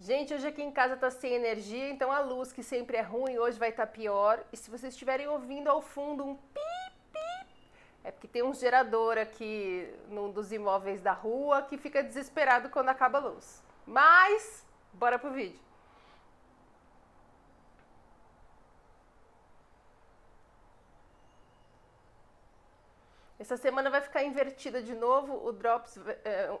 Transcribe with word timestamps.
Gente, 0.00 0.32
hoje 0.32 0.46
aqui 0.46 0.62
em 0.62 0.70
casa 0.70 0.96
tá 0.96 1.10
sem 1.10 1.32
energia, 1.32 1.90
então 1.90 2.12
a 2.12 2.20
luz, 2.20 2.52
que 2.52 2.62
sempre 2.62 2.96
é 2.96 3.00
ruim, 3.00 3.36
hoje 3.36 3.58
vai 3.58 3.70
estar 3.70 3.84
tá 3.84 3.92
pior. 3.92 4.44
E 4.52 4.56
se 4.56 4.70
vocês 4.70 4.92
estiverem 4.92 5.26
ouvindo 5.26 5.68
ao 5.68 5.82
fundo 5.82 6.24
um 6.24 6.36
pi, 6.36 6.60
pi, 7.12 7.70
é 8.04 8.12
porque 8.12 8.28
tem 8.28 8.44
um 8.44 8.54
gerador 8.54 9.18
aqui 9.18 9.92
num 10.08 10.30
dos 10.30 10.52
imóveis 10.52 11.00
da 11.00 11.12
rua 11.12 11.62
que 11.62 11.76
fica 11.76 12.00
desesperado 12.00 12.70
quando 12.70 12.90
acaba 12.90 13.18
a 13.18 13.22
luz. 13.22 13.60
Mas, 13.84 14.64
bora 14.92 15.18
pro 15.18 15.32
vídeo. 15.32 15.58
Essa 23.36 23.56
semana 23.56 23.90
vai 23.90 24.00
ficar 24.00 24.22
invertida 24.22 24.80
de 24.80 24.94
novo, 24.94 25.44
o 25.44 25.52
Drops. 25.52 25.96
É, 26.24 26.56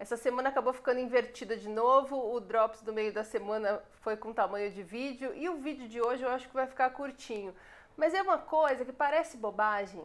essa 0.00 0.16
semana 0.16 0.48
acabou 0.48 0.72
ficando 0.72 0.98
invertida 0.98 1.54
de 1.54 1.68
novo, 1.68 2.16
o 2.34 2.40
Drops 2.40 2.80
do 2.80 2.90
meio 2.90 3.12
da 3.12 3.22
semana 3.22 3.82
foi 4.00 4.16
com 4.16 4.32
tamanho 4.32 4.70
de 4.70 4.82
vídeo 4.82 5.30
e 5.36 5.46
o 5.46 5.58
vídeo 5.58 5.86
de 5.86 6.00
hoje 6.00 6.22
eu 6.22 6.30
acho 6.30 6.48
que 6.48 6.54
vai 6.54 6.66
ficar 6.66 6.88
curtinho. 6.88 7.54
Mas 7.98 8.14
é 8.14 8.22
uma 8.22 8.38
coisa 8.38 8.82
que 8.82 8.94
parece 8.94 9.36
bobagem 9.36 10.02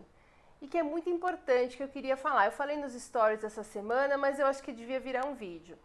e 0.61 0.67
que 0.67 0.77
é 0.77 0.83
muito 0.83 1.09
importante 1.09 1.77
que 1.77 1.83
eu 1.83 1.87
queria 1.87 2.17
falar. 2.17 2.47
Eu 2.47 2.51
falei 2.51 2.75
nos 2.75 2.91
stories 2.91 3.41
essa 3.41 3.63
semana, 3.63 4.17
mas 4.17 4.37
eu 4.37 4.45
acho 4.47 4.61
que 4.61 4.73
devia 4.73 4.99
virar 4.99 5.25
um 5.25 5.33
vídeo. 5.33 5.77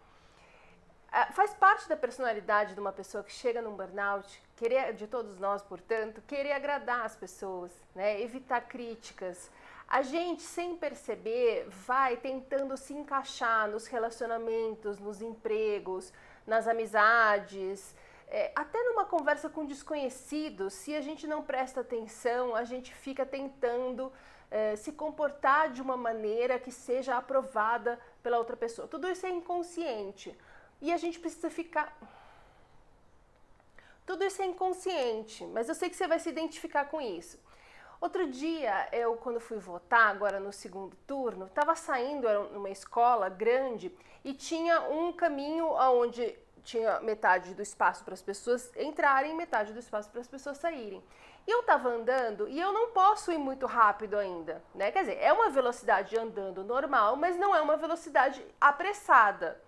Ah, 1.13 1.27
faz 1.33 1.55
parte 1.55 1.89
da 1.89 1.97
personalidade 1.97 2.75
de 2.75 2.81
uma 2.81 2.93
pessoa 2.93 3.23
que 3.23 3.31
chega 3.31 3.63
num 3.63 3.77
burnout, 3.77 4.43
querer, 4.57 4.93
de 4.93 5.07
todos 5.07 5.39
nós, 5.39 5.63
portanto, 5.63 6.21
querer 6.27 6.51
agradar 6.51 7.05
as 7.05 7.15
pessoas, 7.15 7.71
né? 7.95 8.21
evitar 8.21 8.63
críticas, 8.63 9.49
a 9.91 10.03
gente, 10.03 10.43
sem 10.43 10.77
perceber, 10.77 11.67
vai 11.69 12.17
tentando 12.17 12.77
se 12.77 12.95
encaixar 12.95 13.69
nos 13.69 13.89
relacionamentos, 13.89 15.01
nos 15.01 15.21
empregos, 15.21 16.13
nas 16.47 16.69
amizades, 16.69 17.93
é, 18.29 18.53
até 18.55 18.81
numa 18.85 19.05
conversa 19.05 19.49
com 19.51 19.67
desconhecidos. 19.67 20.75
Se 20.75 20.95
a 20.95 21.01
gente 21.01 21.27
não 21.27 21.43
presta 21.43 21.81
atenção, 21.81 22.55
a 22.55 22.63
gente 22.63 22.95
fica 22.95 23.27
tentando 23.27 24.13
é, 24.49 24.77
se 24.77 24.93
comportar 24.93 25.73
de 25.73 25.83
uma 25.83 25.97
maneira 25.97 26.57
que 26.57 26.71
seja 26.71 27.17
aprovada 27.17 27.99
pela 28.23 28.39
outra 28.39 28.57
pessoa. 28.57 28.87
Tudo 28.87 29.11
isso 29.11 29.27
é 29.27 29.31
inconsciente 29.31 30.39
e 30.81 30.93
a 30.93 30.97
gente 30.97 31.19
precisa 31.19 31.51
ficar. 31.51 31.99
Tudo 34.07 34.25
isso 34.25 34.41
é 34.41 34.47
inconsciente, 34.47 35.45
mas 35.47 35.69
eu 35.69 35.75
sei 35.75 35.91
que 35.91 35.97
você 35.97 36.07
vai 36.07 36.21
se 36.21 36.29
identificar 36.29 36.85
com 36.85 37.01
isso. 37.01 37.41
Outro 38.01 38.27
dia, 38.29 38.89
eu 38.93 39.15
quando 39.17 39.39
fui 39.39 39.59
votar, 39.59 40.09
agora 40.09 40.41
no 40.41 40.53
segundo 40.55 40.97
turno, 41.07 41.45
estava 41.45 41.75
saindo, 41.75 42.27
era 42.27 42.41
uma 42.41 42.71
escola 42.71 43.29
grande, 43.29 43.95
e 44.25 44.33
tinha 44.33 44.81
um 44.89 45.13
caminho 45.13 45.67
onde 45.67 46.35
tinha 46.63 46.99
metade 47.01 47.55
do 47.55 47.61
espaço 47.61 48.03
para 48.03 48.15
as 48.15 48.23
pessoas 48.23 48.75
entrarem, 48.75 49.35
metade 49.35 49.75
do 49.75 49.79
espaço 49.79 50.09
para 50.11 50.23
as 50.23 50.29
pessoas 50.29 50.57
saírem. 50.57 51.03
E 51.47 51.51
eu 51.51 51.61
estava 51.61 51.91
andando 51.91 52.49
e 52.49 52.59
eu 52.59 52.73
não 52.73 52.91
posso 52.91 53.33
ir 53.33 53.39
muito 53.39 53.67
rápido 53.67 54.17
ainda, 54.17 54.63
né? 54.75 54.91
Quer 54.91 55.01
dizer, 55.01 55.19
é 55.21 55.33
uma 55.33 55.51
velocidade 55.51 56.17
andando 56.19 56.65
normal, 56.65 57.17
mas 57.17 57.37
não 57.37 57.55
é 57.55 57.61
uma 57.61 57.77
velocidade 57.77 58.43
apressada 58.59 59.61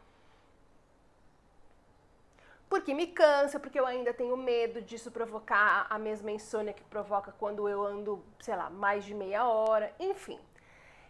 porque 2.73 2.95
me 2.95 3.07
cansa, 3.07 3.61
porque 3.61 3.79
eu 3.79 3.85
ainda 3.85 4.15
tenho 4.15 4.35
medo 4.35 4.81
disso 4.81 5.11
provocar 5.11 5.87
a 5.91 5.99
mesma 5.99 6.31
insônia 6.31 6.73
que 6.73 6.83
provoca 6.83 7.31
quando 7.39 7.69
eu 7.69 7.85
ando, 7.85 8.25
sei 8.41 8.57
lá, 8.57 8.71
mais 8.71 9.05
de 9.05 9.13
meia 9.13 9.47
hora, 9.47 9.95
enfim. 10.01 10.41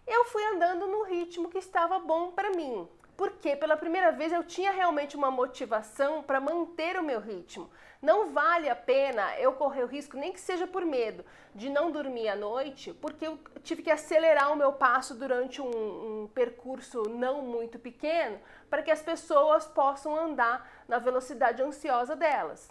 Eu 0.05 0.25
fui 0.25 0.43
andando 0.43 0.89
no 0.89 1.05
ritmo 1.05 1.49
que 1.49 1.59
estava 1.59 2.01
bom 2.01 2.33
para 2.33 2.51
mim 2.51 2.89
porque 3.17 3.55
pela 3.55 3.77
primeira 3.77 4.11
vez 4.11 4.33
eu 4.33 4.43
tinha 4.43 4.73
realmente 4.73 5.17
uma 5.17 5.31
motivação 5.31 6.23
para 6.23 6.41
manter 6.41 6.99
o 6.99 7.03
meu 7.03 7.21
ritmo. 7.21 7.71
Não 8.01 8.33
vale 8.33 8.69
a 8.69 8.75
pena 8.75 9.39
eu 9.39 9.53
correr 9.53 9.85
o 9.85 9.87
risco, 9.87 10.17
nem 10.17 10.33
que 10.33 10.41
seja 10.41 10.67
por 10.67 10.85
medo, 10.85 11.25
de 11.55 11.69
não 11.69 11.91
dormir 11.91 12.29
à 12.29 12.35
noite, 12.35 12.93
porque 12.95 13.27
eu 13.27 13.39
tive 13.63 13.83
que 13.83 13.91
acelerar 13.91 14.53
o 14.53 14.57
meu 14.57 14.73
passo 14.73 15.15
durante 15.15 15.61
um, 15.63 16.23
um 16.23 16.27
percurso 16.29 17.03
não 17.09 17.43
muito 17.43 17.79
pequeno, 17.79 18.41
para 18.69 18.83
que 18.83 18.91
as 18.91 19.03
pessoas 19.03 19.67
possam 19.67 20.17
andar 20.17 20.69
na 20.89 20.99
velocidade 20.99 21.63
ansiosa 21.63 22.17
delas. 22.17 22.71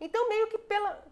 Então, 0.00 0.28
meio 0.28 0.48
que 0.48 0.58
pela, 0.58 1.02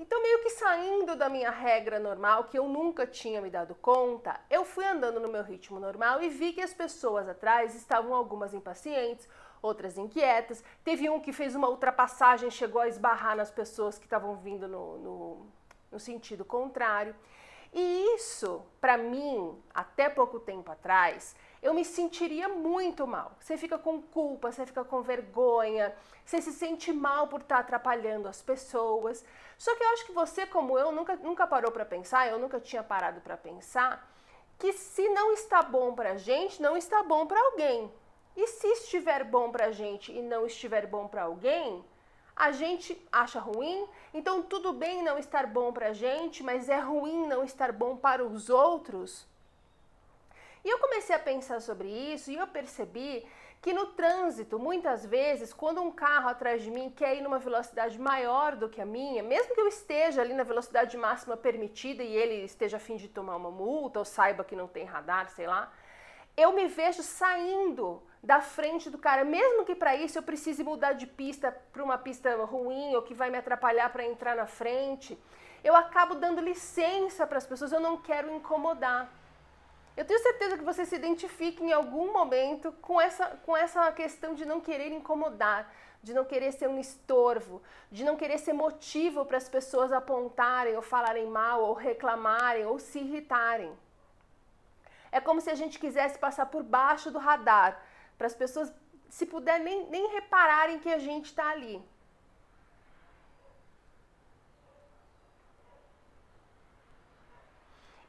então, 0.00 0.22
meio 0.22 0.38
que 0.44 0.50
saindo 0.50 1.16
da 1.16 1.28
minha 1.28 1.50
regra 1.50 1.98
normal, 1.98 2.44
que 2.44 2.56
eu 2.56 2.68
nunca 2.68 3.04
tinha 3.04 3.40
me 3.40 3.50
dado 3.50 3.74
conta, 3.74 4.40
eu 4.48 4.64
fui 4.64 4.86
andando 4.86 5.18
no 5.18 5.26
meu 5.26 5.42
ritmo 5.42 5.80
normal 5.80 6.22
e 6.22 6.28
vi 6.28 6.52
que 6.52 6.60
as 6.60 6.72
pessoas 6.72 7.28
atrás 7.28 7.74
estavam 7.74 8.14
algumas 8.14 8.54
impacientes, 8.54 9.28
outras 9.60 9.98
inquietas. 9.98 10.62
Teve 10.84 11.10
um 11.10 11.18
que 11.18 11.32
fez 11.32 11.56
uma 11.56 11.68
ultrapassagem, 11.68 12.48
chegou 12.48 12.80
a 12.80 12.86
esbarrar 12.86 13.36
nas 13.36 13.50
pessoas 13.50 13.98
que 13.98 14.06
estavam 14.06 14.36
vindo 14.36 14.68
no, 14.68 14.98
no, 14.98 15.46
no 15.90 15.98
sentido 15.98 16.44
contrário. 16.44 17.12
E 17.72 18.14
isso, 18.14 18.62
para 18.80 18.96
mim, 18.96 19.60
até 19.74 20.08
pouco 20.08 20.38
tempo 20.38 20.70
atrás, 20.70 21.34
eu 21.62 21.74
me 21.74 21.84
sentiria 21.84 22.48
muito 22.48 23.06
mal. 23.06 23.32
Você 23.40 23.56
fica 23.56 23.78
com 23.78 24.00
culpa, 24.00 24.52
você 24.52 24.64
fica 24.64 24.84
com 24.84 25.02
vergonha, 25.02 25.94
você 26.24 26.40
se 26.40 26.52
sente 26.52 26.92
mal 26.92 27.28
por 27.28 27.40
estar 27.40 27.58
atrapalhando 27.58 28.28
as 28.28 28.40
pessoas. 28.42 29.24
Só 29.56 29.74
que 29.74 29.82
eu 29.82 29.88
acho 29.90 30.06
que 30.06 30.12
você, 30.12 30.46
como 30.46 30.78
eu, 30.78 30.92
nunca, 30.92 31.16
nunca 31.16 31.46
parou 31.46 31.72
para 31.72 31.84
pensar, 31.84 32.28
eu 32.28 32.38
nunca 32.38 32.60
tinha 32.60 32.82
parado 32.82 33.20
para 33.20 33.36
pensar, 33.36 34.08
que 34.58 34.72
se 34.72 35.08
não 35.08 35.32
está 35.32 35.62
bom 35.62 35.94
para 35.94 36.12
a 36.12 36.16
gente, 36.16 36.60
não 36.60 36.76
está 36.76 37.02
bom 37.02 37.26
para 37.26 37.40
alguém. 37.40 37.92
E 38.36 38.46
se 38.46 38.66
estiver 38.68 39.24
bom 39.24 39.50
para 39.50 39.66
a 39.66 39.72
gente 39.72 40.12
e 40.12 40.22
não 40.22 40.46
estiver 40.46 40.86
bom 40.86 41.08
para 41.08 41.24
alguém, 41.24 41.84
a 42.36 42.52
gente 42.52 42.96
acha 43.10 43.40
ruim, 43.40 43.84
então 44.14 44.42
tudo 44.42 44.72
bem 44.72 45.02
não 45.02 45.18
estar 45.18 45.44
bom 45.44 45.72
para 45.72 45.88
a 45.88 45.92
gente, 45.92 46.40
mas 46.44 46.68
é 46.68 46.78
ruim 46.78 47.26
não 47.26 47.42
estar 47.42 47.72
bom 47.72 47.96
para 47.96 48.24
os 48.24 48.48
outros. 48.48 49.26
E 50.68 50.70
eu 50.70 50.78
comecei 50.80 51.16
a 51.16 51.18
pensar 51.18 51.62
sobre 51.62 51.88
isso 51.88 52.30
e 52.30 52.36
eu 52.36 52.46
percebi 52.46 53.26
que 53.62 53.72
no 53.72 53.86
trânsito, 53.86 54.58
muitas 54.58 55.06
vezes, 55.06 55.50
quando 55.50 55.80
um 55.80 55.90
carro 55.90 56.28
atrás 56.28 56.60
de 56.62 56.70
mim 56.70 56.90
quer 56.90 57.16
ir 57.16 57.22
numa 57.22 57.38
velocidade 57.38 57.98
maior 57.98 58.54
do 58.54 58.68
que 58.68 58.78
a 58.78 58.84
minha, 58.84 59.22
mesmo 59.22 59.54
que 59.54 59.60
eu 59.62 59.66
esteja 59.66 60.20
ali 60.20 60.34
na 60.34 60.42
velocidade 60.42 60.94
máxima 60.98 61.38
permitida 61.38 62.02
e 62.02 62.14
ele 62.14 62.44
esteja 62.44 62.76
a 62.76 62.80
fim 62.80 62.96
de 62.96 63.08
tomar 63.08 63.36
uma 63.36 63.50
multa 63.50 63.98
ou 63.98 64.04
saiba 64.04 64.44
que 64.44 64.54
não 64.54 64.68
tem 64.68 64.84
radar, 64.84 65.30
sei 65.30 65.46
lá, 65.46 65.72
eu 66.36 66.52
me 66.52 66.66
vejo 66.66 67.02
saindo 67.02 68.02
da 68.22 68.42
frente 68.42 68.90
do 68.90 68.98
cara, 68.98 69.24
mesmo 69.24 69.64
que 69.64 69.74
para 69.74 69.96
isso 69.96 70.18
eu 70.18 70.22
precise 70.22 70.62
mudar 70.62 70.92
de 70.92 71.06
pista 71.06 71.50
para 71.72 71.82
uma 71.82 71.96
pista 71.96 72.36
ruim 72.44 72.94
ou 72.94 73.00
que 73.00 73.14
vai 73.14 73.30
me 73.30 73.38
atrapalhar 73.38 73.88
para 73.88 74.04
entrar 74.04 74.36
na 74.36 74.46
frente, 74.46 75.18
eu 75.64 75.74
acabo 75.74 76.16
dando 76.16 76.42
licença 76.42 77.26
para 77.26 77.38
as 77.38 77.46
pessoas, 77.46 77.72
eu 77.72 77.80
não 77.80 77.96
quero 77.96 78.30
incomodar. 78.30 79.10
Eu 79.98 80.04
tenho 80.04 80.20
certeza 80.20 80.56
que 80.56 80.62
você 80.62 80.86
se 80.86 80.94
identifica 80.94 81.60
em 81.64 81.72
algum 81.72 82.12
momento 82.12 82.70
com 82.80 83.00
essa, 83.00 83.26
com 83.44 83.56
essa 83.56 83.90
questão 83.90 84.32
de 84.32 84.44
não 84.44 84.60
querer 84.60 84.92
incomodar, 84.92 85.74
de 86.00 86.14
não 86.14 86.24
querer 86.24 86.52
ser 86.52 86.68
um 86.68 86.78
estorvo, 86.78 87.60
de 87.90 88.04
não 88.04 88.14
querer 88.14 88.38
ser 88.38 88.52
motivo 88.52 89.24
para 89.26 89.38
as 89.38 89.48
pessoas 89.48 89.90
apontarem 89.90 90.76
ou 90.76 90.82
falarem 90.82 91.26
mal, 91.26 91.64
ou 91.64 91.74
reclamarem, 91.74 92.64
ou 92.64 92.78
se 92.78 93.00
irritarem. 93.00 93.76
É 95.10 95.18
como 95.20 95.40
se 95.40 95.50
a 95.50 95.56
gente 95.56 95.80
quisesse 95.80 96.16
passar 96.16 96.46
por 96.46 96.62
baixo 96.62 97.10
do 97.10 97.18
radar, 97.18 97.82
para 98.16 98.28
as 98.28 98.36
pessoas, 98.36 98.72
se 99.08 99.26
puder, 99.26 99.58
nem, 99.58 99.90
nem 99.90 100.12
repararem 100.12 100.78
que 100.78 100.92
a 100.92 100.98
gente 100.98 101.24
está 101.24 101.50
ali. 101.50 101.82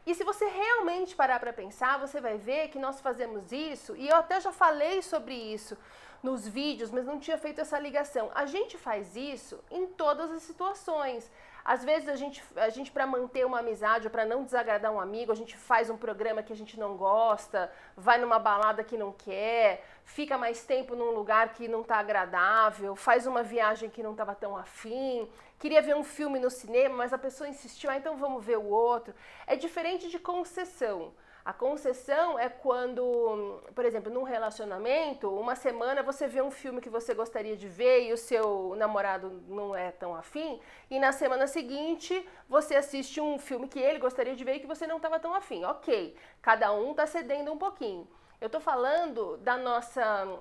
E 0.10 0.16
se 0.16 0.24
você 0.24 0.46
realmente 0.48 1.16
parar 1.16 1.40
para 1.40 1.54
pensar, 1.54 2.00
você 2.00 2.20
vai 2.20 2.36
ver 2.36 2.70
que 2.70 2.80
nós 2.80 3.00
fazemos 3.00 3.52
isso, 3.52 3.96
e 3.96 4.10
eu 4.10 4.16
até 4.16 4.42
já 4.42 4.52
falei 4.52 5.04
sobre 5.04 5.36
isso 5.36 5.78
nos 6.24 6.48
vídeos, 6.48 6.90
mas 6.90 7.06
não 7.06 7.20
tinha 7.20 7.38
feito 7.38 7.62
essa 7.62 7.78
ligação. 7.78 8.32
A 8.34 8.48
gente 8.48 8.76
faz 8.76 9.16
isso 9.16 9.64
em 9.70 9.86
todas 9.86 10.32
as 10.32 10.42
situações. 10.42 11.32
Às 11.64 11.86
vezes 11.86 12.10
a 12.10 12.16
gente, 12.16 12.44
a 12.56 12.70
gente 12.70 12.92
para 12.92 13.06
manter 13.06 13.46
uma 13.46 13.60
amizade 13.60 14.08
ou 14.08 14.12
para 14.12 14.26
não 14.26 14.44
desagradar 14.44 14.92
um 14.92 15.00
amigo, 15.00 15.32
a 15.32 15.36
gente 15.36 15.56
faz 15.56 15.92
um 15.92 15.98
programa 16.06 16.42
que 16.42 16.52
a 16.52 16.56
gente 16.56 16.80
não 16.80 16.98
gosta, 16.98 17.72
vai 17.96 18.18
numa 18.18 18.40
balada 18.40 18.84
que 18.84 18.98
não 18.98 19.12
quer, 19.12 19.86
fica 20.10 20.38
mais 20.38 20.64
tempo 20.64 20.96
num 20.96 21.12
lugar 21.12 21.54
que 21.54 21.68
não 21.68 21.82
está 21.82 21.98
agradável, 21.98 22.96
faz 22.96 23.28
uma 23.28 23.44
viagem 23.44 23.90
que 23.90 24.02
não 24.02 24.12
estava 24.12 24.34
tão 24.34 24.58
afim, 24.58 25.30
queria 25.60 25.82
ver 25.84 25.96
um 25.96 26.04
filme 26.04 26.40
no 26.40 26.50
cinema, 26.50 26.96
mas 26.96 27.14
a 27.14 27.18
pessoa 27.18 27.48
insistiu, 27.48 27.92
ah, 27.92 27.98
então 27.98 28.18
vamos 28.18 28.44
ver 28.44 28.58
o 28.58 28.66
outro. 28.66 29.14
É 29.46 29.56
diferente 29.56 30.10
de 30.10 30.18
concessão. 30.18 31.14
A 31.46 31.54
concessão 31.54 32.40
é 32.40 32.50
quando, 32.50 33.62
por 33.76 33.86
exemplo, 33.86 34.12
num 34.12 34.24
relacionamento, 34.24 35.30
uma 35.30 35.56
semana 35.56 36.02
você 36.02 36.28
vê 36.28 36.42
um 36.42 36.52
filme 36.52 36.82
que 36.82 36.90
você 36.90 37.14
gostaria 37.14 37.56
de 37.56 37.68
ver 37.68 38.08
e 38.08 38.12
o 38.12 38.18
seu 38.18 38.74
namorado 38.78 39.44
não 39.48 39.76
é 39.76 39.92
tão 39.92 40.16
afim, 40.16 40.60
e 40.90 41.00
na 41.00 41.12
semana 41.12 41.46
seguinte 41.46 42.28
você 42.48 42.76
assiste 42.76 43.22
um 43.22 43.38
filme 43.38 43.68
que 43.68 43.80
ele 43.80 44.00
gostaria 44.00 44.36
de 44.36 44.44
ver 44.44 44.56
e 44.56 44.60
que 44.60 44.68
você 44.68 44.88
não 44.88 44.98
estava 44.98 45.20
tão 45.20 45.36
afim. 45.36 45.64
Ok, 45.66 46.16
cada 46.42 46.74
um 46.74 46.92
está 46.92 47.06
cedendo 47.06 47.54
um 47.54 47.60
pouquinho. 47.60 48.08
Eu 48.42 48.46
estou 48.46 48.62
falando 48.62 49.36
da 49.38 49.58
nossa, 49.58 50.40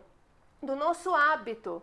do 0.62 0.76
nosso 0.76 1.12
hábito 1.14 1.82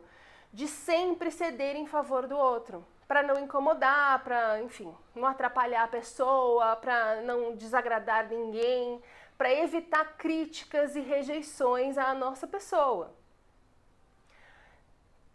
de 0.54 0.66
sempre 0.66 1.30
ceder 1.30 1.76
em 1.76 1.86
favor 1.86 2.26
do 2.26 2.38
outro, 2.38 2.86
para 3.06 3.22
não 3.22 3.38
incomodar, 3.38 4.24
para, 4.24 4.62
enfim, 4.62 4.96
não 5.14 5.28
atrapalhar 5.28 5.84
a 5.84 5.88
pessoa, 5.90 6.78
para 6.78 7.22
não 7.22 7.54
desagradar 7.56 8.30
ninguém, 8.30 9.02
para 9.38 9.54
evitar 9.54 10.16
críticas 10.18 10.96
e 10.96 11.02
rejeições 11.02 11.98
à 11.98 12.14
nossa 12.14 12.48
pessoa. 12.48 13.14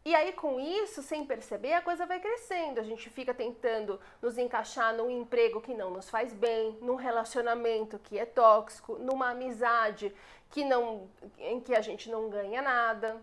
E 0.02 0.14
aí, 0.14 0.32
com 0.32 0.58
isso, 0.58 1.02
sem 1.02 1.26
perceber, 1.26 1.75
a 1.75 1.82
coisa 1.82 2.06
vai 2.06 2.19
crescendo. 2.20 2.81
A 2.81 2.82
gente 2.82 3.11
fica 3.11 3.35
tentando 3.35 4.00
nos 4.23 4.38
encaixar 4.38 4.94
num 4.94 5.11
emprego 5.11 5.61
que 5.61 5.75
não 5.75 5.91
nos 5.91 6.08
faz 6.08 6.32
bem, 6.32 6.79
num 6.81 6.94
relacionamento 6.94 7.99
que 7.99 8.19
é 8.19 8.25
tóxico, 8.25 8.97
numa 8.99 9.31
amizade 9.31 10.14
que 10.50 10.64
não, 10.64 11.08
em 11.38 11.61
que 11.61 11.75
a 11.75 11.81
gente 11.81 12.11
não 12.11 12.31
ganha 12.31 12.62
nada. 12.62 13.23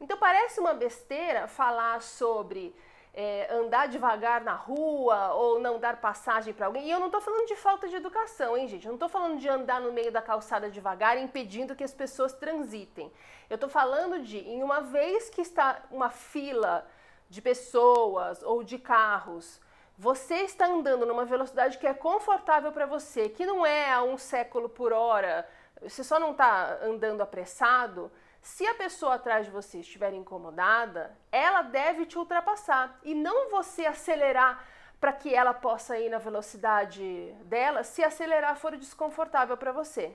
Então 0.00 0.18
parece 0.18 0.60
uma 0.60 0.74
besteira 0.74 1.48
falar 1.48 2.02
sobre 2.02 2.74
é, 3.14 3.48
andar 3.54 3.86
devagar 3.86 4.42
na 4.42 4.54
rua 4.54 5.32
ou 5.34 5.60
não 5.60 5.78
dar 5.78 6.00
passagem 6.00 6.52
para 6.52 6.66
alguém. 6.66 6.86
E 6.86 6.90
eu 6.90 6.98
não 6.98 7.06
estou 7.06 7.20
falando 7.20 7.46
de 7.46 7.54
falta 7.54 7.88
de 7.88 7.94
educação, 7.94 8.56
hein, 8.56 8.66
gente? 8.66 8.84
Eu 8.84 8.90
não 8.90 8.96
estou 8.96 9.08
falando 9.08 9.38
de 9.38 9.48
andar 9.48 9.80
no 9.80 9.92
meio 9.92 10.10
da 10.10 10.20
calçada 10.20 10.68
devagar, 10.68 11.16
impedindo 11.16 11.76
que 11.76 11.84
as 11.84 11.94
pessoas 11.94 12.32
transitem. 12.32 13.12
Eu 13.48 13.54
estou 13.54 13.70
falando 13.70 14.20
de, 14.20 14.38
em 14.38 14.62
uma 14.62 14.80
vez 14.80 15.30
que 15.30 15.40
está 15.40 15.82
uma 15.92 16.10
fila 16.10 16.86
de 17.30 17.40
pessoas 17.40 18.42
ou 18.42 18.64
de 18.64 18.78
carros, 18.78 19.60
você 19.96 20.38
está 20.42 20.66
andando 20.66 21.06
numa 21.06 21.24
velocidade 21.24 21.78
que 21.78 21.86
é 21.86 21.94
confortável 21.94 22.72
para 22.72 22.84
você, 22.84 23.28
que 23.28 23.46
não 23.46 23.64
é 23.64 23.92
a 23.92 24.02
um 24.02 24.18
século 24.18 24.68
por 24.68 24.92
hora, 24.92 25.48
você 25.80 26.02
só 26.02 26.18
não 26.18 26.32
está 26.32 26.80
andando 26.82 27.20
apressado 27.20 28.10
se 28.44 28.66
a 28.66 28.74
pessoa 28.74 29.14
atrás 29.14 29.46
de 29.46 29.50
você 29.50 29.78
estiver 29.78 30.12
incomodada, 30.12 31.16
ela 31.32 31.62
deve 31.62 32.04
te 32.04 32.18
ultrapassar 32.18 33.00
e 33.02 33.14
não 33.14 33.48
você 33.48 33.86
acelerar 33.86 34.62
para 35.00 35.14
que 35.14 35.34
ela 35.34 35.54
possa 35.54 35.98
ir 35.98 36.10
na 36.10 36.18
velocidade 36.18 37.34
dela, 37.46 37.82
se 37.82 38.04
acelerar 38.04 38.56
for 38.56 38.76
desconfortável 38.76 39.56
para 39.56 39.72
você. 39.72 40.14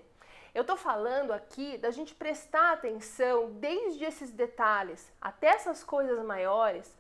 Eu 0.53 0.61
estou 0.61 0.77
falando 0.77 1.33
aqui 1.33 1.75
da 1.79 1.89
gente 1.89 2.13
prestar 2.13 2.73
atenção 2.73 3.51
desde 3.53 4.05
esses 4.05 4.29
detalhes 4.29 5.11
até 5.19 5.47
essas 5.47 5.83
coisas 5.83 6.23
maiores, 6.23 6.95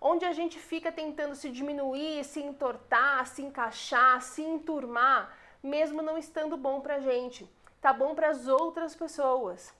onde 0.00 0.24
a 0.24 0.32
gente 0.32 0.60
fica 0.60 0.92
tentando 0.92 1.34
se 1.34 1.50
diminuir, 1.50 2.22
se 2.22 2.40
entortar, 2.40 3.26
se 3.26 3.42
encaixar, 3.42 4.22
se 4.22 4.42
enturmar, 4.42 5.36
mesmo 5.60 6.02
não 6.02 6.16
estando 6.16 6.56
bom 6.56 6.80
para 6.80 6.94
a 6.94 7.00
gente. 7.00 7.52
Tá 7.80 7.92
bom 7.92 8.14
para 8.14 8.28
as 8.28 8.46
outras 8.46 8.94
pessoas. 8.94 9.76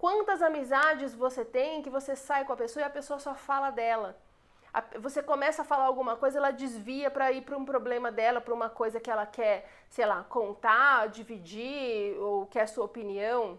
Quantas 0.00 0.40
amizades 0.40 1.14
você 1.14 1.44
tem 1.44 1.82
que 1.82 1.90
você 1.90 2.16
sai 2.16 2.46
com 2.46 2.54
a 2.54 2.56
pessoa 2.56 2.82
e 2.82 2.86
a 2.86 2.96
pessoa 2.98 3.18
só 3.18 3.34
fala 3.34 3.70
dela? 3.70 4.16
Você 4.98 5.22
começa 5.22 5.60
a 5.60 5.64
falar 5.64 5.84
alguma 5.84 6.16
coisa, 6.16 6.38
ela 6.38 6.50
desvia 6.50 7.10
para 7.10 7.30
ir 7.30 7.42
para 7.42 7.58
um 7.58 7.66
problema 7.66 8.10
dela, 8.10 8.40
para 8.40 8.54
uma 8.54 8.70
coisa 8.70 8.98
que 8.98 9.10
ela 9.10 9.26
quer, 9.26 9.68
sei 9.90 10.06
lá, 10.06 10.24
contar, 10.26 11.08
dividir 11.10 12.18
ou 12.18 12.46
quer 12.46 12.66
sua 12.66 12.86
opinião. 12.86 13.58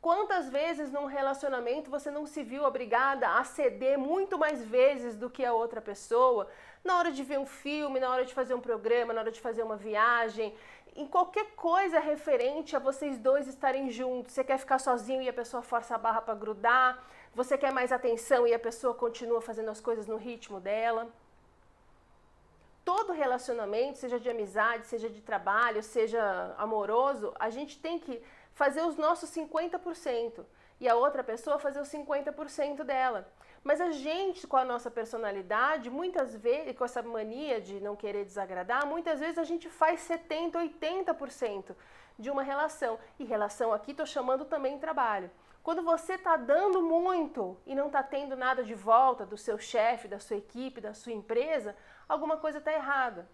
Quantas 0.00 0.48
vezes 0.48 0.92
num 0.92 1.06
relacionamento 1.06 1.90
você 1.90 2.12
não 2.12 2.24
se 2.24 2.44
viu 2.44 2.62
obrigada 2.62 3.28
a 3.28 3.42
ceder 3.42 3.98
muito 3.98 4.38
mais 4.38 4.64
vezes 4.64 5.16
do 5.16 5.28
que 5.28 5.44
a 5.44 5.52
outra 5.52 5.80
pessoa? 5.82 6.46
Na 6.84 6.96
hora 6.96 7.10
de 7.10 7.24
ver 7.24 7.40
um 7.40 7.46
filme, 7.46 7.98
na 7.98 8.08
hora 8.08 8.24
de 8.24 8.32
fazer 8.32 8.54
um 8.54 8.60
programa, 8.60 9.12
na 9.12 9.22
hora 9.22 9.32
de 9.32 9.40
fazer 9.40 9.64
uma 9.64 9.76
viagem, 9.76 10.54
em 10.96 11.06
qualquer 11.06 11.54
coisa 11.54 11.98
referente 11.98 12.74
a 12.74 12.78
vocês 12.78 13.18
dois 13.18 13.46
estarem 13.46 13.90
juntos. 13.90 14.32
Você 14.32 14.44
quer 14.44 14.58
ficar 14.58 14.78
sozinho 14.78 15.22
e 15.22 15.28
a 15.28 15.32
pessoa 15.32 15.62
força 15.62 15.94
a 15.94 15.98
barra 15.98 16.20
para 16.20 16.34
grudar, 16.34 17.02
você 17.34 17.56
quer 17.56 17.72
mais 17.72 17.92
atenção 17.92 18.46
e 18.46 18.54
a 18.54 18.58
pessoa 18.58 18.94
continua 18.94 19.40
fazendo 19.40 19.70
as 19.70 19.80
coisas 19.80 20.06
no 20.06 20.16
ritmo 20.16 20.60
dela. 20.60 21.08
Todo 22.84 23.12
relacionamento, 23.12 23.98
seja 23.98 24.18
de 24.18 24.30
amizade, 24.30 24.86
seja 24.86 25.10
de 25.10 25.20
trabalho, 25.20 25.82
seja 25.82 26.54
amoroso, 26.56 27.34
a 27.38 27.50
gente 27.50 27.78
tem 27.78 27.98
que 27.98 28.22
fazer 28.54 28.82
os 28.82 28.96
nossos 28.96 29.30
50% 29.30 30.44
e 30.80 30.88
a 30.88 30.94
outra 30.94 31.22
pessoa 31.22 31.58
fazer 31.58 31.80
os 31.80 31.88
50% 31.88 32.82
dela. 32.82 33.30
Mas 33.62 33.80
a 33.80 33.90
gente, 33.90 34.46
com 34.46 34.56
a 34.56 34.64
nossa 34.64 34.90
personalidade, 34.90 35.90
muitas 35.90 36.34
vezes, 36.34 36.76
com 36.76 36.84
essa 36.84 37.02
mania 37.02 37.60
de 37.60 37.80
não 37.80 37.96
querer 37.96 38.24
desagradar, 38.24 38.86
muitas 38.86 39.20
vezes 39.20 39.38
a 39.38 39.44
gente 39.44 39.68
faz 39.68 40.00
70%, 40.08 40.52
80% 40.52 41.74
de 42.18 42.30
uma 42.30 42.42
relação. 42.42 42.98
E 43.18 43.24
relação 43.24 43.72
aqui 43.72 43.90
estou 43.90 44.06
chamando 44.06 44.44
também 44.44 44.78
trabalho. 44.78 45.30
Quando 45.62 45.82
você 45.82 46.14
está 46.14 46.36
dando 46.36 46.82
muito 46.82 47.56
e 47.66 47.74
não 47.74 47.88
está 47.88 48.02
tendo 48.02 48.36
nada 48.36 48.64
de 48.64 48.74
volta 48.74 49.26
do 49.26 49.36
seu 49.36 49.58
chefe, 49.58 50.08
da 50.08 50.18
sua 50.18 50.36
equipe, 50.36 50.80
da 50.80 50.94
sua 50.94 51.12
empresa, 51.12 51.76
alguma 52.08 52.36
coisa 52.38 52.58
está 52.58 52.72
errada. 52.72 53.28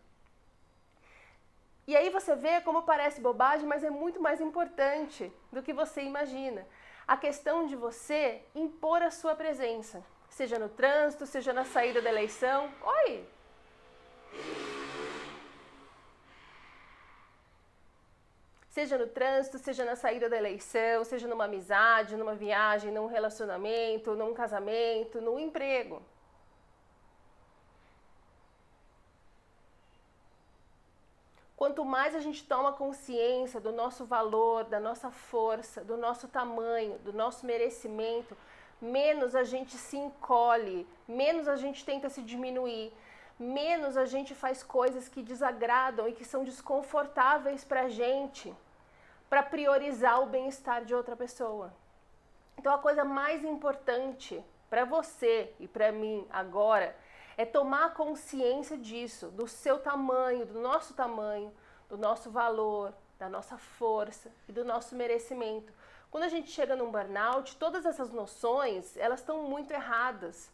E 1.87 1.95
aí 1.95 2.09
você 2.09 2.35
vê 2.35 2.61
como 2.63 2.83
parece 2.83 3.21
bobagem, 3.21 3.67
mas 3.67 3.85
é 3.85 3.91
muito 3.91 4.21
mais 4.21 4.41
importante 4.41 5.31
do 5.53 5.63
que 5.63 5.73
você 5.73 6.03
imagina. 6.03 6.67
A 7.07 7.17
questão 7.17 7.67
de 7.67 7.77
você 7.77 8.43
impor 8.55 9.03
a 9.03 9.11
sua 9.11 9.35
presença 9.35 10.03
seja 10.39 10.59
no 10.59 10.69
trânsito, 10.69 11.27
seja 11.27 11.53
na 11.53 11.65
saída 11.65 12.03
da 12.03 12.11
eleição. 12.11 12.69
Oi! 12.83 13.25
Seja 18.69 18.99
no 18.99 19.07
trânsito, 19.07 19.59
seja 19.59 19.85
na 19.85 19.95
saída 19.95 20.29
da 20.29 20.37
eleição, 20.37 21.05
seja 21.05 21.29
numa 21.29 21.45
amizade, 21.45 22.17
numa 22.17 22.35
viagem, 22.35 22.91
num 22.91 23.07
relacionamento, 23.07 24.17
num 24.17 24.35
casamento, 24.35 25.21
num 25.21 25.39
emprego. 25.39 26.03
Quanto 31.57 31.85
mais 31.85 32.17
a 32.17 32.19
gente 32.19 32.43
toma 32.45 32.73
consciência 32.73 33.61
do 33.61 33.71
nosso 33.71 34.05
valor, 34.05 34.65
da 34.65 34.81
nossa 34.81 35.13
força, 35.13 35.85
do 35.85 35.97
nosso 35.97 36.27
tamanho, 36.27 36.99
do 36.99 37.13
nosso 37.13 37.47
merecimento, 37.47 38.37
menos 38.81 39.35
a 39.35 39.45
gente 39.45 39.77
se 39.77 39.97
encolhe, 39.97 40.87
menos 41.07 41.49
a 41.49 41.57
gente 41.57 41.85
tenta 41.85 42.09
se 42.09 42.23
diminuir, 42.23 42.93
menos 43.39 43.97
a 43.97 44.05
gente 44.05 44.35
faz 44.35 44.63
coisas 44.63 45.09
que 45.09 45.23
desagradam 45.23 46.09
e 46.09 46.13
que 46.13 46.25
são 46.25 46.45
desconfortáveis 46.45 47.65
para 47.65 47.83
a 47.83 47.89
gente, 47.89 48.55
para 49.29 49.43
priorizar 49.43 50.23
o 50.23 50.27
bem-estar 50.27 50.85
de 50.85 50.95
outra 50.95 51.17
pessoa. 51.17 51.73
Então 52.57 52.73
a 52.73 52.79
coisa 52.79 53.05
mais 53.05 53.45
importante 53.45 54.43
para 54.71 54.85
você 54.85 55.53
e 55.59 55.67
para 55.67 55.91
mim 55.93 56.27
agora 56.31 56.97
é 57.37 57.45
tomar 57.45 57.95
consciência 57.95 58.77
disso, 58.77 59.29
do 59.29 59.49
seu 59.49 59.79
tamanho, 59.79 60.47
do 60.47 60.61
nosso 60.61 60.95
tamanho, 60.95 61.53
do 61.89 61.99
nosso 61.99 62.31
valor, 62.31 62.95
da 63.19 63.29
nossa 63.29 63.59
força 63.59 64.31
e 64.49 64.53
do 64.53 64.65
nosso 64.65 64.95
merecimento. 64.95 65.73
Quando 66.15 66.23
a 66.23 66.29
gente 66.29 66.49
chega 66.49 66.77
num 66.77 66.93
burnout, 66.93 67.57
todas 67.57 67.85
essas 67.85 68.13
noções, 68.13 68.97
elas 68.97 69.19
estão 69.19 69.43
muito 69.43 69.73
erradas. 69.73 70.49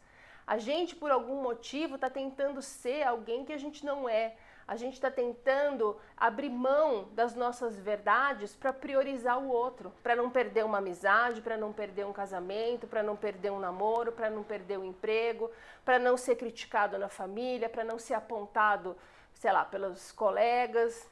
A 0.47 0.57
gente, 0.57 0.95
por 0.95 1.11
algum 1.11 1.43
motivo, 1.43 1.93
está 1.93 2.09
tentando 2.09 2.63
ser 2.63 3.03
alguém 3.03 3.45
que 3.45 3.53
a 3.53 3.59
gente 3.59 3.85
não 3.85 4.09
é. 4.09 4.33
A 4.67 4.75
gente 4.75 4.93
está 4.93 5.11
tentando 5.11 5.95
abrir 6.17 6.49
mão 6.49 7.09
das 7.11 7.35
nossas 7.35 7.79
verdades 7.79 8.55
para 8.55 8.73
priorizar 8.73 9.37
o 9.37 9.49
outro, 9.49 9.93
para 10.01 10.15
não 10.15 10.31
perder 10.31 10.65
uma 10.65 10.79
amizade, 10.79 11.41
para 11.41 11.55
não 11.55 11.71
perder 11.71 12.07
um 12.07 12.11
casamento, 12.11 12.87
para 12.87 13.03
não 13.03 13.15
perder 13.15 13.51
um 13.51 13.59
namoro, 13.59 14.11
para 14.11 14.31
não 14.31 14.41
perder 14.41 14.79
o 14.79 14.81
um 14.81 14.85
emprego, 14.85 15.51
para 15.85 15.99
não 15.99 16.17
ser 16.17 16.37
criticado 16.37 16.97
na 16.97 17.07
família, 17.07 17.69
para 17.69 17.83
não 17.83 17.99
ser 17.99 18.15
apontado, 18.15 18.97
sei 19.35 19.51
lá, 19.51 19.63
pelos 19.63 20.11
colegas. 20.11 21.07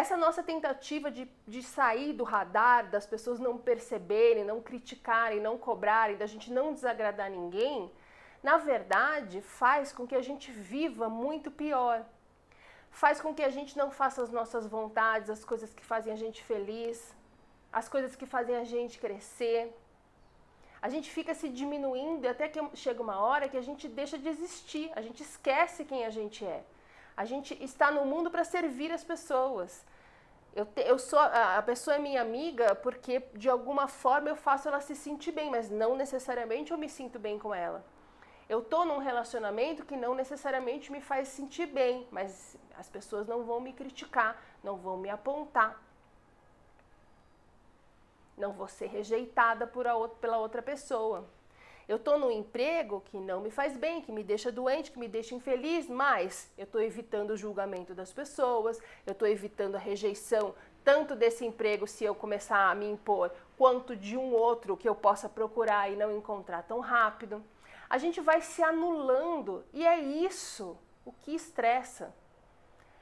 Essa 0.00 0.16
nossa 0.16 0.42
tentativa 0.42 1.10
de, 1.10 1.30
de 1.46 1.62
sair 1.62 2.14
do 2.14 2.24
radar, 2.24 2.88
das 2.88 3.04
pessoas 3.04 3.38
não 3.38 3.58
perceberem, 3.58 4.42
não 4.42 4.58
criticarem, 4.58 5.38
não 5.38 5.58
cobrarem, 5.58 6.16
da 6.16 6.24
gente 6.24 6.50
não 6.50 6.72
desagradar 6.72 7.30
ninguém, 7.30 7.92
na 8.42 8.56
verdade 8.56 9.42
faz 9.42 9.92
com 9.92 10.06
que 10.06 10.14
a 10.14 10.22
gente 10.22 10.50
viva 10.50 11.10
muito 11.10 11.50
pior. 11.50 12.06
Faz 12.90 13.20
com 13.20 13.34
que 13.34 13.42
a 13.42 13.50
gente 13.50 13.76
não 13.76 13.90
faça 13.90 14.22
as 14.22 14.30
nossas 14.30 14.66
vontades, 14.66 15.28
as 15.28 15.44
coisas 15.44 15.74
que 15.74 15.84
fazem 15.84 16.10
a 16.10 16.16
gente 16.16 16.42
feliz, 16.42 17.14
as 17.70 17.86
coisas 17.86 18.16
que 18.16 18.24
fazem 18.24 18.56
a 18.56 18.64
gente 18.64 18.98
crescer. 18.98 19.78
A 20.80 20.88
gente 20.88 21.10
fica 21.10 21.34
se 21.34 21.50
diminuindo 21.50 22.26
até 22.26 22.48
que 22.48 22.60
chega 22.74 23.02
uma 23.02 23.20
hora 23.20 23.46
que 23.46 23.58
a 23.58 23.66
gente 23.68 23.86
deixa 23.88 24.16
de 24.16 24.26
existir, 24.26 24.90
a 24.96 25.02
gente 25.02 25.22
esquece 25.22 25.84
quem 25.84 26.06
a 26.06 26.10
gente 26.10 26.46
é. 26.46 26.64
A 27.16 27.24
gente 27.24 27.56
está 27.62 27.90
no 27.90 28.04
mundo 28.04 28.30
para 28.30 28.44
servir 28.44 28.90
as 28.92 29.04
pessoas. 29.04 29.84
Eu, 30.54 30.66
te, 30.66 30.82
eu 30.82 30.98
sou 30.98 31.18
a 31.18 31.62
pessoa 31.62 31.96
é 31.96 31.98
minha 31.98 32.20
amiga 32.20 32.74
porque 32.74 33.20
de 33.34 33.48
alguma 33.48 33.88
forma 33.88 34.28
eu 34.28 34.36
faço 34.36 34.68
ela 34.68 34.80
se 34.80 34.94
sentir 34.94 35.32
bem, 35.32 35.50
mas 35.50 35.70
não 35.70 35.96
necessariamente 35.96 36.72
eu 36.72 36.78
me 36.78 36.88
sinto 36.88 37.18
bem 37.18 37.38
com 37.38 37.54
ela. 37.54 37.84
Eu 38.48 38.62
tô 38.62 38.84
num 38.84 38.98
relacionamento 38.98 39.84
que 39.84 39.96
não 39.96 40.14
necessariamente 40.14 40.92
me 40.92 41.00
faz 41.00 41.28
sentir 41.28 41.66
bem, 41.66 42.06
mas 42.10 42.56
as 42.76 42.88
pessoas 42.88 43.26
não 43.26 43.44
vão 43.44 43.60
me 43.60 43.72
criticar, 43.72 44.42
não 44.62 44.76
vão 44.76 44.98
me 44.98 45.08
apontar. 45.08 45.80
Não 48.36 48.52
vou 48.52 48.68
ser 48.68 48.86
rejeitada 48.86 49.66
por 49.66 49.86
a 49.86 49.94
pela 50.20 50.36
outra 50.38 50.60
pessoa. 50.60 51.24
Eu 51.88 51.96
estou 51.96 52.18
num 52.18 52.30
emprego 52.30 53.02
que 53.06 53.18
não 53.18 53.40
me 53.40 53.50
faz 53.50 53.76
bem, 53.76 54.00
que 54.00 54.12
me 54.12 54.22
deixa 54.22 54.52
doente, 54.52 54.90
que 54.90 54.98
me 54.98 55.08
deixa 55.08 55.34
infeliz, 55.34 55.88
mas 55.88 56.50
eu 56.56 56.64
estou 56.64 56.80
evitando 56.80 57.30
o 57.30 57.36
julgamento 57.36 57.94
das 57.94 58.12
pessoas, 58.12 58.78
eu 59.06 59.12
estou 59.12 59.26
evitando 59.26 59.74
a 59.74 59.78
rejeição 59.78 60.54
tanto 60.84 61.14
desse 61.14 61.44
emprego 61.44 61.86
se 61.86 62.04
eu 62.04 62.14
começar 62.14 62.70
a 62.70 62.74
me 62.74 62.90
impor, 62.90 63.32
quanto 63.56 63.94
de 63.96 64.16
um 64.16 64.32
outro 64.32 64.76
que 64.76 64.88
eu 64.88 64.94
possa 64.94 65.28
procurar 65.28 65.90
e 65.90 65.96
não 65.96 66.16
encontrar 66.16 66.62
tão 66.62 66.80
rápido. 66.80 67.42
A 67.88 67.98
gente 67.98 68.20
vai 68.20 68.40
se 68.40 68.62
anulando 68.62 69.64
e 69.72 69.86
é 69.86 69.98
isso 69.98 70.76
o 71.04 71.12
que 71.12 71.34
estressa. 71.34 72.14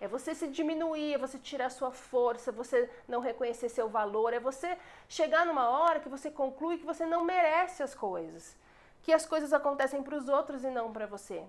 É 0.01 0.09
você 0.09 0.35
se 0.35 0.49
diminuir, 0.49 1.15
é 1.15 1.19
você 1.19 1.39
tirar 1.39 1.71
sua 1.71 1.91
força, 1.91 2.51
você 2.51 2.89
não 3.07 3.21
reconhecer 3.21 3.69
seu 3.69 3.89
valor, 3.89 4.33
é 4.33 4.41
você 4.41 4.79
chegar 5.09 5.45
numa 5.45 5.69
hora 5.69 6.01
que 6.01 6.09
você 6.09 6.31
conclui 6.31 6.79
que 6.79 6.87
você 6.87 7.05
não 7.05 7.23
merece 7.23 7.83
as 7.83 7.95
coisas, 7.95 8.57
que 9.03 9.13
as 9.13 9.27
coisas 9.27 9.53
acontecem 9.53 10.03
para 10.03 10.17
os 10.17 10.29
outros 10.29 10.65
e 10.65 10.71
não 10.71 10.93
para 10.93 11.07
você. 11.07 11.45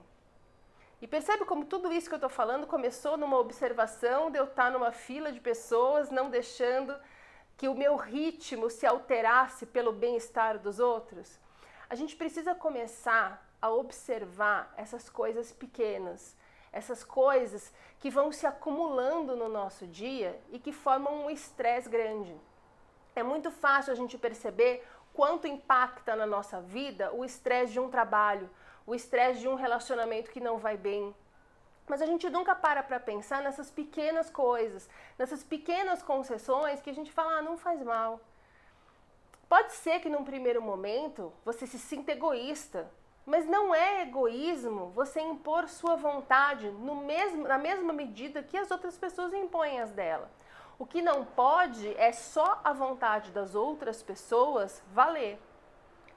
E 1.01 1.07
percebe 1.07 1.45
como 1.45 1.65
tudo 1.65 1.91
isso 1.91 2.07
que 2.07 2.13
eu 2.13 2.17
estou 2.17 2.29
falando 2.29 2.67
começou 2.67 3.17
numa 3.17 3.37
observação 3.37 4.29
de 4.29 4.37
eu 4.37 4.45
estar 4.45 4.71
numa 4.71 4.91
fila 4.91 5.31
de 5.31 5.39
pessoas, 5.39 6.11
não 6.11 6.29
deixando 6.29 6.95
que 7.57 7.67
o 7.67 7.75
meu 7.75 7.95
ritmo 7.95 8.69
se 8.69 8.85
alterasse 8.85 9.65
pelo 9.65 9.91
bem-estar 9.91 10.59
dos 10.59 10.79
outros? 10.79 11.39
A 11.89 11.95
gente 11.95 12.15
precisa 12.15 12.53
começar 12.53 13.45
a 13.61 13.69
observar 13.69 14.73
essas 14.77 15.09
coisas 15.09 15.51
pequenas, 15.51 16.37
essas 16.71 17.03
coisas 17.03 17.73
que 17.99 18.09
vão 18.09 18.31
se 18.31 18.45
acumulando 18.45 19.35
no 19.35 19.49
nosso 19.49 19.85
dia 19.87 20.39
e 20.51 20.59
que 20.59 20.71
formam 20.71 21.25
um 21.25 21.29
estresse 21.29 21.89
grande. 21.89 22.35
É 23.15 23.23
muito 23.23 23.51
fácil 23.51 23.91
a 23.91 23.95
gente 23.95 24.17
perceber 24.17 24.87
quanto 25.13 25.47
impacta 25.47 26.15
na 26.15 26.25
nossa 26.25 26.61
vida 26.61 27.11
o 27.13 27.23
estresse 27.23 27.73
de 27.73 27.79
um 27.79 27.89
trabalho, 27.89 28.49
o 28.85 28.95
estresse 28.95 29.39
de 29.39 29.47
um 29.47 29.55
relacionamento 29.55 30.31
que 30.31 30.39
não 30.39 30.57
vai 30.57 30.77
bem. 30.77 31.15
Mas 31.87 32.01
a 32.01 32.05
gente 32.05 32.29
nunca 32.29 32.55
para 32.55 32.81
para 32.81 32.99
pensar 32.99 33.41
nessas 33.41 33.69
pequenas 33.69 34.29
coisas, 34.29 34.89
nessas 35.17 35.43
pequenas 35.43 36.01
concessões 36.01 36.81
que 36.81 36.89
a 36.89 36.93
gente 36.93 37.11
fala, 37.11 37.39
ah, 37.39 37.41
não 37.41 37.57
faz 37.57 37.81
mal. 37.83 38.19
Pode 39.49 39.73
ser 39.73 39.99
que 39.99 40.09
num 40.09 40.23
primeiro 40.23 40.61
momento 40.61 41.33
você 41.43 41.67
se 41.67 41.77
sinta 41.77 42.13
egoísta, 42.13 42.89
mas 43.25 43.45
não 43.45 43.75
é 43.75 44.03
egoísmo 44.03 44.91
você 44.91 45.19
impor 45.19 45.67
sua 45.67 45.95
vontade 45.95 46.69
no 46.71 46.95
mesmo, 46.95 47.47
na 47.47 47.57
mesma 47.57 47.91
medida 47.91 48.41
que 48.41 48.57
as 48.57 48.71
outras 48.71 48.97
pessoas 48.97 49.33
impõem 49.33 49.81
as 49.81 49.91
dela. 49.91 50.31
O 50.81 50.85
que 50.87 50.99
não 50.99 51.23
pode 51.23 51.95
é 51.95 52.11
só 52.11 52.59
a 52.63 52.73
vontade 52.73 53.29
das 53.29 53.53
outras 53.53 54.01
pessoas 54.01 54.81
valer 54.91 55.37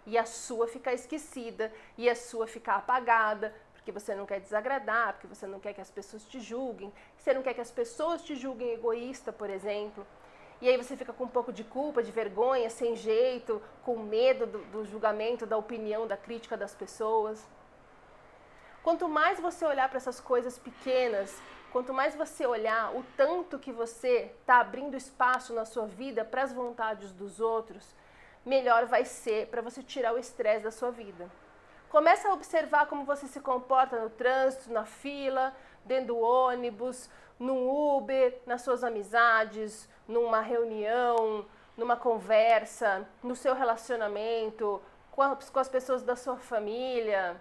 e 0.07 0.17
a 0.17 0.25
sua 0.25 0.67
ficar 0.67 0.95
esquecida, 0.95 1.71
e 1.99 2.09
a 2.09 2.17
sua 2.17 2.47
ficar 2.47 2.77
apagada, 2.77 3.55
porque 3.75 3.93
você 3.93 4.15
não 4.15 4.25
quer 4.25 4.41
desagradar, 4.41 5.13
porque 5.13 5.27
você 5.27 5.47
não 5.47 5.61
quer 5.61 5.75
que 5.75 5.83
as 5.83 5.91
pessoas 5.91 6.25
te 6.25 6.41
julguem, 6.41 6.91
você 7.15 7.35
não 7.35 7.43
quer 7.43 7.53
que 7.53 7.61
as 7.61 7.71
pessoas 7.71 8.23
te 8.23 8.35
julguem 8.35 8.73
egoísta, 8.73 9.31
por 9.31 9.51
exemplo. 9.51 10.07
E 10.63 10.69
aí 10.71 10.79
você 10.79 10.97
fica 10.97 11.13
com 11.13 11.25
um 11.25 11.35
pouco 11.37 11.53
de 11.53 11.63
culpa, 11.63 12.03
de 12.03 12.11
vergonha, 12.11 12.71
sem 12.71 12.97
jeito, 12.97 13.61
com 13.85 13.99
medo 13.99 14.47
do, 14.47 14.59
do 14.73 14.87
julgamento, 14.87 15.45
da 15.45 15.59
opinião, 15.59 16.07
da 16.07 16.17
crítica 16.17 16.57
das 16.57 16.75
pessoas. 16.75 17.47
Quanto 18.83 19.11
mais 19.11 19.39
você 19.39 19.67
olhar 19.67 19.91
para 19.91 19.99
essas 19.99 20.21
coisas 20.21 20.59
pequenas, 20.59 21.39
quanto 21.75 21.93
mais 21.93 22.15
você 22.15 22.47
olhar 22.47 22.95
o 22.95 23.05
tanto 23.17 23.59
que 23.59 23.73
você 23.73 24.33
está 24.39 24.61
abrindo 24.61 24.97
espaço 24.97 25.53
na 25.53 25.65
sua 25.65 25.87
vida 25.87 26.25
para 26.25 26.45
as 26.45 26.53
vontades 26.53 27.11
dos 27.11 27.41
outros, 27.41 27.97
melhor 28.47 28.87
vai 28.87 29.05
ser 29.05 29.49
para 29.49 29.61
você 29.61 29.83
tirar 29.83 30.15
o 30.15 30.19
estresse 30.19 30.63
da 30.63 30.71
sua 30.71 30.93
vida. 30.93 31.29
Começa 31.89 32.29
a 32.29 32.33
observar 32.33 32.87
como 32.87 33.05
você 33.05 33.27
se 33.27 33.41
comporta 33.41 33.99
no 33.99 34.09
trânsito, 34.09 34.73
na 34.73 34.85
fila, 34.85 35.53
dentro 35.85 36.15
do 36.15 36.21
ônibus, 36.21 37.11
no 37.41 37.97
Uber, 37.97 38.39
nas 38.47 38.63
suas 38.63 38.85
amizades, 38.85 39.89
numa 40.07 40.41
reunião, 40.41 41.45
numa 41.77 41.97
conversa, 41.97 43.05
no 43.21 43.35
seu 43.35 43.53
relacionamento, 43.53 44.81
com 45.11 45.23
as, 45.59 45.69
pessoas 45.69 46.05
da 46.05 46.15
sua 46.15 46.37
família. 46.37 47.35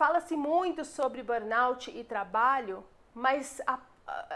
Fala-se 0.00 0.34
muito 0.34 0.82
sobre 0.82 1.22
burnout 1.22 1.90
e 1.90 2.02
trabalho, 2.02 2.82
mas 3.14 3.60
a 3.66 3.78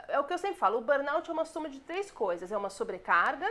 é 0.08 0.20
o 0.20 0.24
que 0.24 0.34
eu 0.34 0.36
sempre 0.38 0.58
falo, 0.58 0.76
o 0.76 0.82
burnout 0.82 1.28
é 1.30 1.32
uma 1.32 1.46
soma 1.46 1.70
de 1.70 1.80
três 1.80 2.10
coisas: 2.10 2.52
é 2.52 2.56
uma 2.56 2.68
sobrecarga, 2.68 3.50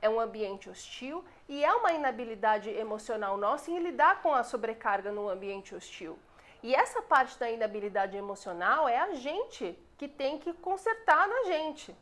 é 0.00 0.08
um 0.10 0.18
ambiente 0.18 0.68
hostil 0.68 1.24
e 1.48 1.64
é 1.64 1.72
uma 1.72 1.92
inabilidade 1.92 2.68
emocional 2.68 3.36
nossa 3.36 3.70
em 3.70 3.78
lidar 3.78 4.22
com 4.22 4.34
a 4.34 4.42
sobrecarga 4.42 5.12
no 5.12 5.28
ambiente 5.28 5.72
hostil. 5.72 6.18
E 6.64 6.74
essa 6.74 7.00
parte 7.00 7.38
da 7.38 7.48
inabilidade 7.48 8.16
emocional 8.16 8.88
é 8.88 8.98
a 8.98 9.14
gente 9.14 9.78
que 9.96 10.08
tem 10.08 10.40
que 10.40 10.52
consertar 10.54 11.28
na 11.28 11.44
gente. 11.44 11.96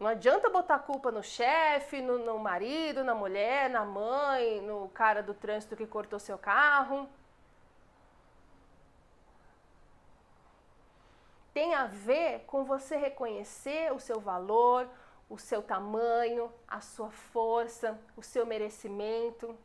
Não 0.00 0.06
adianta 0.06 0.48
botar 0.48 0.78
culpa 0.78 1.12
no 1.12 1.22
chefe, 1.22 2.00
no, 2.00 2.16
no 2.16 2.38
marido, 2.38 3.04
na 3.04 3.14
mulher, 3.14 3.68
na 3.68 3.84
mãe, 3.84 4.62
no 4.62 4.88
cara 4.88 5.22
do 5.22 5.34
trânsito 5.34 5.76
que 5.76 5.86
cortou 5.86 6.18
seu 6.18 6.38
carro. 6.38 7.06
Tem 11.52 11.74
a 11.74 11.86
ver 11.86 12.40
com 12.46 12.64
você 12.64 12.96
reconhecer 12.96 13.92
o 13.92 14.00
seu 14.00 14.20
valor, 14.20 14.88
o 15.28 15.38
seu 15.38 15.62
tamanho, 15.62 16.52
a 16.66 16.80
sua 16.80 17.10
força, 17.10 17.98
o 18.16 18.22
seu 18.22 18.46
merecimento. 18.46 19.56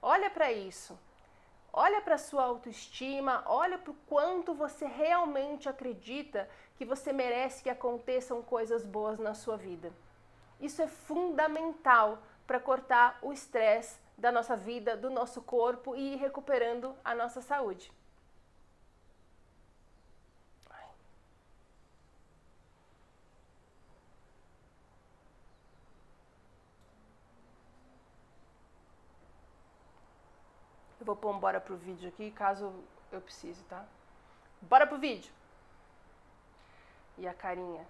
Olha 0.00 0.30
para 0.30 0.52
isso. 0.52 0.98
Olha 1.72 2.02
para 2.02 2.16
a 2.16 2.18
sua 2.18 2.42
autoestima, 2.42 3.42
olha 3.46 3.78
para 3.78 3.92
o 3.92 3.96
quanto 4.06 4.52
você 4.52 4.84
realmente 4.84 5.70
acredita 5.70 6.46
que 6.76 6.84
você 6.84 7.14
merece 7.14 7.62
que 7.62 7.70
aconteçam 7.70 8.42
coisas 8.42 8.84
boas 8.84 9.18
na 9.18 9.32
sua 9.32 9.56
vida. 9.56 9.90
Isso 10.60 10.82
é 10.82 10.86
fundamental 10.86 12.18
para 12.46 12.60
cortar 12.60 13.18
o 13.22 13.32
estresse 13.32 13.98
da 14.18 14.30
nossa 14.30 14.54
vida, 14.54 14.98
do 14.98 15.08
nosso 15.08 15.40
corpo 15.40 15.96
e 15.96 16.12
ir 16.12 16.16
recuperando 16.16 16.94
a 17.02 17.14
nossa 17.14 17.40
saúde. 17.40 17.90
Eu 31.02 31.06
vou 31.06 31.16
pôr 31.16 31.34
um 31.34 31.38
bora 31.40 31.60
pro 31.60 31.76
vídeo 31.76 32.08
aqui, 32.08 32.30
caso 32.30 32.72
eu 33.10 33.20
precise, 33.20 33.60
tá? 33.64 33.84
Bora 34.60 34.86
pro 34.86 35.00
vídeo! 35.00 35.32
E 37.18 37.26
a 37.26 37.34
carinha 37.34 37.84